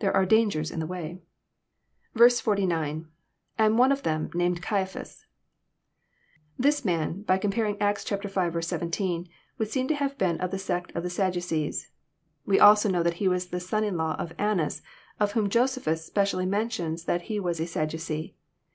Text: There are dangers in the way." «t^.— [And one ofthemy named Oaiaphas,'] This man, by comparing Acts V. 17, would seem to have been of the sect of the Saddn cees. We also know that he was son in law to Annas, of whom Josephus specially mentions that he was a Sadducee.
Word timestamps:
There 0.00 0.14
are 0.14 0.26
dangers 0.26 0.70
in 0.70 0.80
the 0.80 0.86
way." 0.86 1.22
«t^.— 2.14 3.06
[And 3.58 3.78
one 3.78 3.90
ofthemy 3.90 4.34
named 4.34 4.60
Oaiaphas,'] 4.60 5.24
This 6.58 6.84
man, 6.84 7.22
by 7.22 7.38
comparing 7.38 7.80
Acts 7.80 8.06
V. 8.06 8.60
17, 8.62 9.28
would 9.56 9.68
seem 9.68 9.88
to 9.88 9.94
have 9.94 10.18
been 10.18 10.38
of 10.42 10.50
the 10.50 10.58
sect 10.58 10.94
of 10.94 11.02
the 11.02 11.08
Saddn 11.08 11.40
cees. 11.40 11.90
We 12.44 12.60
also 12.60 12.90
know 12.90 13.02
that 13.02 13.14
he 13.14 13.28
was 13.28 13.48
son 13.48 13.82
in 13.84 13.96
law 13.96 14.14
to 14.16 14.38
Annas, 14.38 14.82
of 15.18 15.32
whom 15.32 15.48
Josephus 15.48 16.04
specially 16.04 16.44
mentions 16.44 17.04
that 17.04 17.22
he 17.32 17.40
was 17.40 17.58
a 17.58 17.66
Sadducee. 17.66 18.36